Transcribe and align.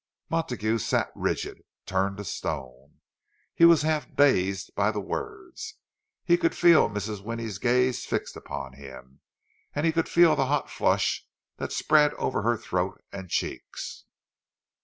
Montague 0.31 0.79
sat 0.79 1.11
rigid, 1.13 1.61
turned 1.85 2.17
to 2.17 2.23
stone. 2.23 3.01
He 3.53 3.65
was 3.65 3.83
half 3.83 4.11
dazed 4.15 4.73
by 4.73 4.89
the 4.89 4.99
words. 4.99 5.75
He 6.25 6.37
could 6.37 6.57
feel 6.57 6.89
Mrs. 6.89 7.23
Winnie's 7.23 7.59
gaze 7.59 8.03
fixed 8.03 8.35
upon 8.35 8.73
him; 8.73 9.19
and 9.75 9.85
he 9.85 9.91
could 9.91 10.09
feel 10.09 10.35
the 10.35 10.47
hot 10.47 10.71
flush 10.71 11.27
that 11.57 11.71
spread 11.71 12.15
over 12.15 12.41
her 12.41 12.57
throat 12.57 13.03
and 13.11 13.29
cheeks. 13.29 14.05